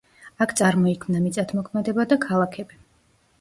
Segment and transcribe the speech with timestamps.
[0.45, 2.81] აქ წარმოიქმნა მიწათმოქმედება და ქალაქები.